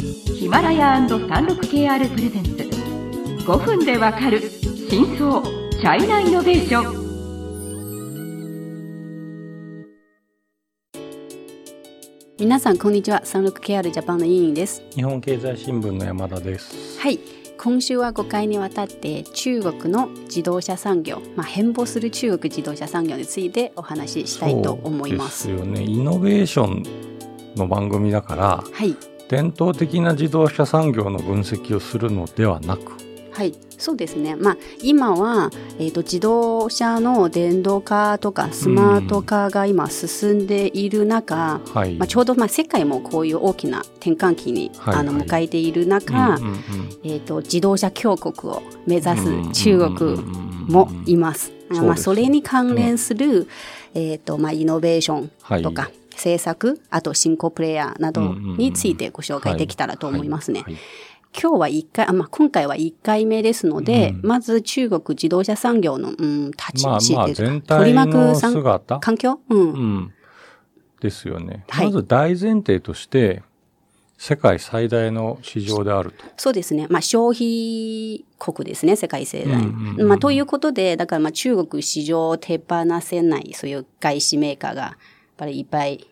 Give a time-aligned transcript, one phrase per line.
[0.00, 2.50] ヒマラヤ &36KR プレゼンツ。
[3.44, 4.40] 5分でわかる
[4.88, 7.08] 真相チャイナイノベーション。
[12.38, 13.22] 皆さんこんにちは。
[13.24, 14.84] 36KR ジャパンの委員です。
[14.94, 17.00] 日本経済新聞の山田です。
[17.00, 17.18] はい。
[17.58, 25.48] 今週は5回にわたって中国の自動車産業、まあ、変貌する中国自動車産業についてお話ししたいと思います。
[25.48, 25.82] ですよね。
[25.82, 26.84] イノベーション
[27.56, 28.94] の番組だから、はい
[29.28, 32.92] 伝統的な自動車産業の分析をするのではなく。
[33.38, 34.34] はい、そうですね。
[34.34, 44.94] まあ今はえっ、と自動車の電動化とかスマート化が今進んでいる中、はい、まあちょうどまあ世界もこういう大きな転換期に、はい。
[44.96, 46.60] あのはい迎えている中、うんうんうん。
[47.04, 50.16] えっ、と自動車強国を目指す中国
[50.68, 51.50] もいます。
[51.50, 53.46] うんうんうんまあそれに関連する、
[53.92, 60.64] えっ、とまあイノベーショはいンとか、政策、あと新興プレイヤーなどについてご紹介できたらと思いますね。
[61.40, 64.28] 今日は一回、あまあ、今回は1回目ですので、うん。
[64.28, 69.60] まず中国自動車産業の、うん、立ち位置というか、全取り巻く環境、うん。
[69.60, 70.12] うん、
[71.00, 71.86] ですよね、はい。
[71.86, 73.42] まず大前提として
[74.16, 76.24] 世界最大の市場であると。
[76.36, 76.86] そうですね。
[76.90, 79.64] まあ、消費国ですね、世界最大。
[80.04, 84.98] まあ、ということで、だからまあ中国市場を手放せない、そういう外資メーカーが、
[85.38, 86.06] ぱりいっぱい、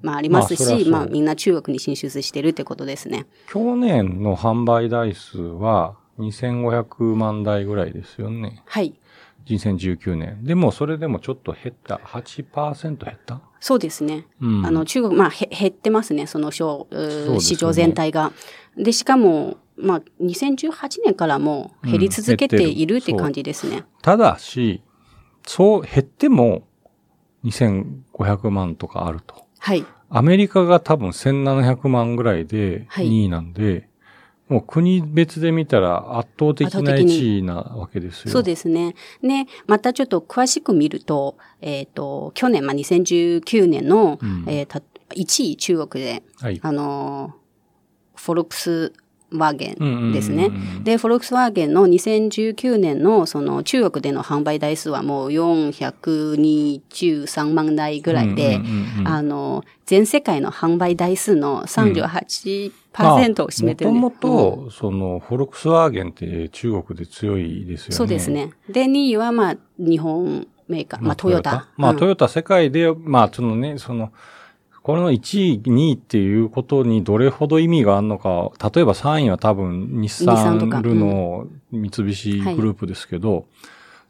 [0.00, 3.26] まあ、ありますし、まあまあ、みんな中国に進出してるってことですね。
[3.48, 8.62] 去年の販売台数は2500万台ぐらいですよね。
[8.66, 8.94] はい。
[9.46, 10.44] 2019年。
[10.44, 11.96] でもそれでもちょっと減った。
[12.04, 13.40] 8%減った？
[13.60, 14.26] そうですね。
[14.40, 18.32] うんあの、中国、まあ、へ減ってますね、そのね市場全体が。
[18.76, 20.72] で、しかも、まあ、2018
[21.04, 23.84] 年からも減り続けているって感じですね。
[24.02, 24.82] ただし、
[25.44, 26.62] そう減っても
[27.44, 29.46] 2500万とかあると。
[29.58, 29.84] はい。
[30.10, 33.88] アメリカが多分1700万ぐらいではい2位なんで、
[34.48, 38.30] もう国別で見たら圧倒的な圧倒的に1位なわけですよ。
[38.30, 38.94] そうですね。
[39.22, 44.82] ね、またちょっと詳しく見ると、えっ、と、去年、まあ、2019年の、うんえーた
[45.14, 46.60] 1位中国で、はい。
[46.62, 48.92] あのー、フォルクス
[49.34, 50.50] ワーゲンですね。
[50.82, 58.60] で、フォルクスワーゲンの2019年のその中国での販売台数はもう423万台ぐらいで、
[59.04, 67.96] あの、全世界の販売台数の38%を占めてる、ねもともと、その、フォルクスワーゲンって中国で強いですよね。
[67.96, 68.30] そうです。
[68.30, 68.52] ね。
[68.68, 71.68] で、2位はまあ、日本メーカー、まあ、トヨタ。
[71.76, 74.12] まあ、うんトヨタ世界で、まあ、そのね、その、
[74.82, 83.46] この1位、2位っていうことにどれほど意味があるのか、例えば3位は多分日日産ルノー、三菱グループですけど、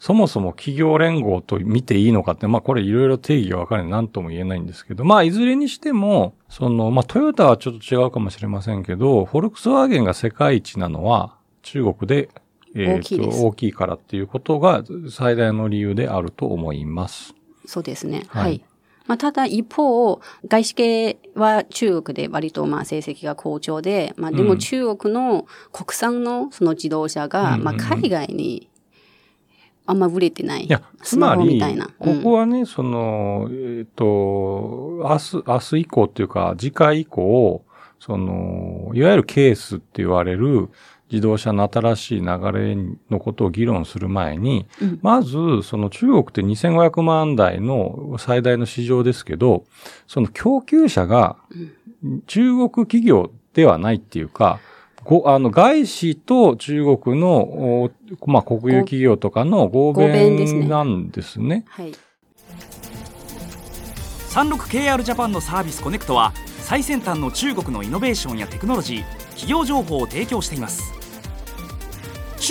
[0.00, 12.30] そもそも企業連合と見ていいのかって、まあこれいろいろ定義が分かれない何とも言えないんですけど、まあいずれにしても、その、まあトヨタはちょっと違うかもしれませんけど、フォルクスワーゲンが世界一なのは中国で、
[12.74, 17.34] えーと大き大きいからっていうことが最大の理由であると思います。
[17.66, 18.24] そうですね。
[18.28, 18.64] はいはい。
[19.06, 28.68] まあ、ただ一方、外資系は中国で割とまあ成績が好調で、まあでも中国の国産のその自動車が、まあ海外に
[29.86, 30.64] あんま売れてない。
[30.64, 31.88] いや、つスマまり、ホみたいな。
[31.98, 37.64] ここはね、その、えっ、と、明日、明日以降っていうか、次回以降、
[37.98, 40.70] その、いわゆるケースって言われる
[41.12, 42.74] 自動車の新しい流れ
[43.10, 49.64] のことを議論する前に、うんまず、その中国って2500万台の最大の市場ですけど、
[50.06, 51.36] その供給者が
[52.26, 54.58] 中国企業ではないっていうか、
[55.04, 57.90] ごあの外資と中国の、お
[58.26, 61.64] まあ、国有企業とかの合合弁ですね弁なんですね。
[61.68, 61.92] はい。
[64.30, 71.01] 36KR ジャパンのサービスコネクトは最先端の中国のイノベーションやテクノロジー企業情報を提供しています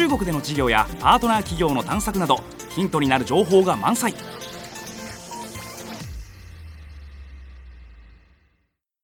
[0.01, 4.16] 中国での事業やパートナー企業の探索などヒントになる情報が満載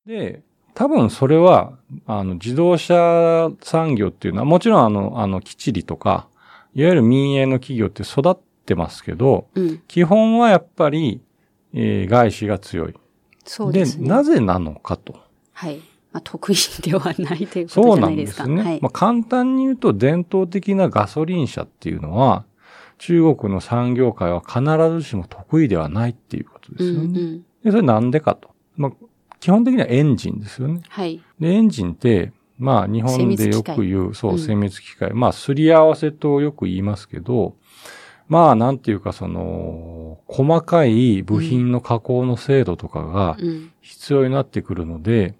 [0.07, 0.41] で、
[0.73, 6.27] 多分それは、あの、自動車産業っていうのは、もちろんあの、あの、きっちりとか、
[6.73, 9.77] いわゆる民営の企業って育ってますけど、うん。
[9.87, 11.21] 基本はやっぱり、
[11.75, 12.95] えー外資が強い。
[13.45, 14.09] そうですね。
[14.09, 15.19] なぜなのかと。
[15.53, 15.79] はい。
[16.17, 18.43] まあ、得意ではないということそうなじゃなんいですか。
[18.43, 18.63] ですね。
[18.63, 18.91] はいまあ、。
[18.91, 22.45] 簡単に言うと、伝統的なガソリン車っていうのは、
[22.97, 24.61] 中国の産業界は必
[24.91, 26.99] ずしも得意ではないっていうことですよね。
[26.99, 27.45] うんうん。
[27.63, 28.49] で、それなんでかと。
[28.75, 28.91] まあ、
[29.39, 30.81] 基本的にはエンジンですよね。
[30.89, 31.21] はい。
[31.39, 35.13] で、エンジンって、まあ、日本でよく言う、そうう、ん精密機械。
[35.13, 37.55] まあ、すり合わせとよく言いますけど、
[38.27, 43.71] まあ、なんていうか、その、細かい部品の加工の精度とかがうん。
[43.81, 45.35] 必要になってくるので、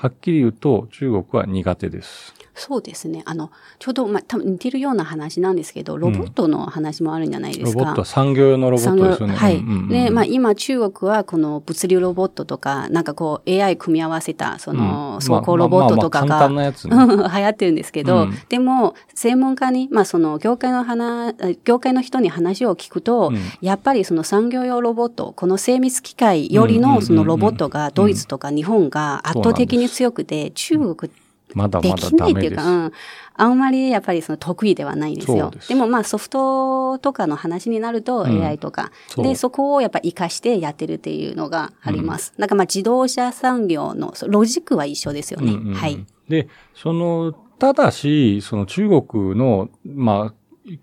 [0.00, 2.34] はっきり言うと中国は苦手です。
[2.60, 3.22] そうですね。
[3.24, 7.70] あの、ちょうど、まあ、多分似てるような話なんですけど、ロボットの話もあるんじゃないですか。
[7.70, 9.34] うん、ロボット、産業用のロボットですよね。
[9.34, 9.56] はい。
[9.56, 21.34] うんうん、で、まあ、今、中国はこの物流ロボットとか、なんかこう、AI 組み合わせた、その、走行ロボットとかが、ね、 流行ってるんですけど、うん、でも、専門家に、まあ、その、業界の話、
[21.64, 31.10] 業界の人に話を聞くと、やっぱりその産業用ロボット、この精密機械よりのそのロボットが、ドイツとか日本が圧倒的に強くて、中国
[31.54, 32.10] まだまだダメです。
[32.10, 32.92] できないっていうか、うん。
[33.34, 35.50] あんまりやっぱりその得意ではないんですよ。
[35.50, 42.32] ででもまあソフトとかの話になると AI とか、うん、で、そこをやっぱ活かしてやってるっていうのがあります。
[42.36, 45.52] うん、なんかまあ自動車産業のロジックは一緒ですよね。
[45.52, 46.04] うんうん、はい。
[46.28, 50.34] で、その、ただし、その中国の、まあ、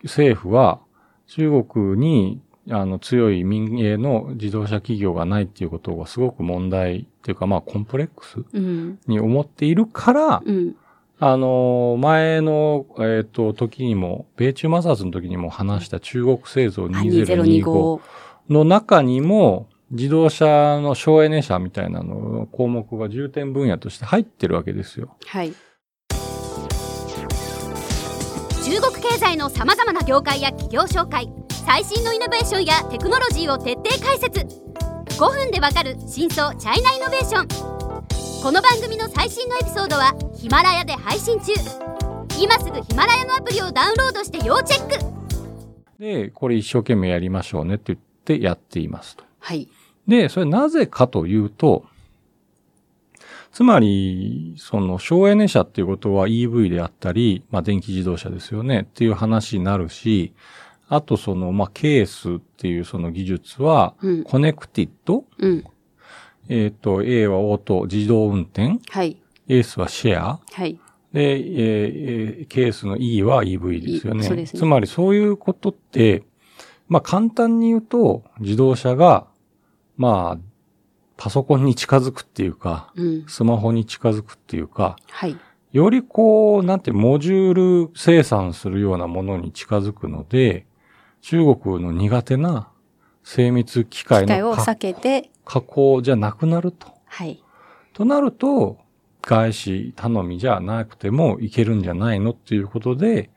[0.03, 0.79] 政府は
[1.27, 8.37] 中国にあの強い民営の自動車企業がないっていうことがすごく問題っていうか、まあコンプレックス
[9.07, 10.75] に思っているから、うん、
[11.19, 18.01] あの、前の、えっ、ー、と、時にも、米中摩擦の時にも話した中国製造2025
[18.49, 25.15] の中にも、自動車の省エネ車みたいなの項目が重点分野として入ってるわけですよ。
[25.25, 25.53] はい。
[28.63, 31.31] 中国経済の様々な業界や企業紹介
[31.67, 34.39] 最新のイノベーションやテクノロジーを徹底解説。
[34.39, 37.47] 5分でわかる真相チャイナイノベーション。
[38.41, 41.51] この番組の最新のエピソードはヒマラヤで配信中。
[42.41, 45.99] 今すぐヒマラヤのアプリをダウンロードして要チェック。
[45.99, 49.25] でこれ一生懸命やりましょうねって言ってやっていますと。
[49.39, 49.67] はい。
[50.07, 51.83] でそれなぜかというと
[53.51, 60.33] つまり、その省エネ車っていうことは EV であったり、まあ電気自動車ですよねっていう話になるし、
[60.89, 63.95] あとその、まあ、ケースっていうその技術は、
[64.25, 65.63] コネクティッド、うん、
[66.49, 68.79] えっ、ー、と、A はオート、自動運転？
[68.89, 69.17] はい。
[69.49, 70.39] S はシェア？
[70.51, 70.79] はい。
[71.11, 74.23] で、えー、ケースの E は EV ですよね。
[74.23, 74.59] そうですね。
[74.59, 76.23] つまりそういうことって、
[76.87, 79.27] まあ、簡単に言うと、自動車が、
[79.97, 80.43] まあ、
[81.17, 85.35] パソコンに近づくっていうか、うん、スマホに近づくっていうか、はい。
[85.73, 90.66] よりこう、なんて、モジュール生産するようなものに近づくので、
[91.21, 92.69] 中国の苦手な
[93.23, 96.87] 精密機械のを避けて加工じゃなくなると。
[97.05, 97.43] はい。
[97.93, 98.77] となると、
[99.21, 103.29] 外資頼みじゃなくてもいけるんじゃないのっていうことで、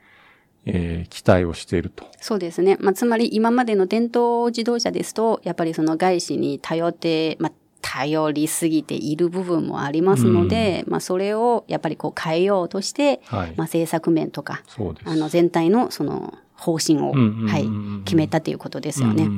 [0.64, 2.06] えー、期待をしていると。
[2.20, 2.76] そうですね。
[2.80, 14.62] まあ、つまり今までの伝統自動車ですと、やっぱりその外資に頼って、まあ、頼りすぎている部分もありますので、うん、まあそれをやっぱりこう変えようとして、はい、まあ政策面とか、
[15.04, 19.28] あの全体のその方針を、はい、決めたということですよね。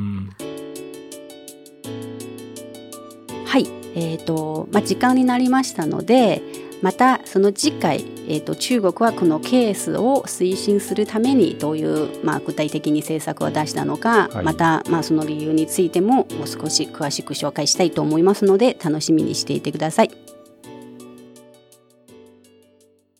[3.46, 6.42] はい、えっ、ー、と、まあ、時間になりましたので、
[6.82, 20.21] またその次回、えーと、中国はこのケースを推進するためにどういう、まあ、具体的に政策を出したのか、はい、また、まあ、その理由についてももう少し詳しく紹介したいと思いますので楽しみにしていてください。